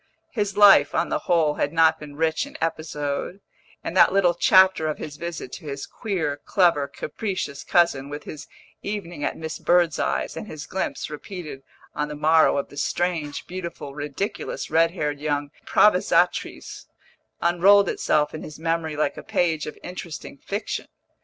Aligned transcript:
His 0.31 0.57
life, 0.57 0.95
on 0.95 1.09
the 1.09 1.19
whole, 1.29 1.53
had 1.57 1.71
not 1.71 1.99
been 1.99 2.15
rich 2.15 2.47
in 2.47 2.57
episode, 2.59 3.39
and 3.83 3.95
that 3.95 4.11
little 4.11 4.33
chapter 4.33 4.87
of 4.87 4.97
his 4.97 5.15
visit 5.15 5.51
to 5.51 5.67
his 5.67 5.85
queer, 5.85 6.37
clever, 6.43 6.87
capricious 6.87 7.63
cousin, 7.63 8.09
with 8.09 8.23
his 8.23 8.47
evening 8.81 9.23
at 9.23 9.37
Miss 9.37 9.59
Birdseye's, 9.59 10.35
and 10.35 10.47
his 10.47 10.65
glimpse, 10.65 11.11
repeated 11.11 11.61
on 11.93 12.07
the 12.07 12.15
morrow, 12.15 12.57
of 12.57 12.69
the 12.69 12.77
strange, 12.77 13.45
beautiful, 13.45 13.93
ridiculous, 13.93 14.71
red 14.71 14.89
haired 14.89 15.19
young 15.19 15.51
improvisatrice, 15.67 16.87
unrolled 17.39 17.87
itself 17.87 18.33
in 18.33 18.41
his 18.41 18.57
memory 18.57 18.95
like 18.95 19.17
a 19.17 19.21
page 19.23 19.67
of 19.67 19.77
interesting 19.83 20.35
fiction. 20.35 20.87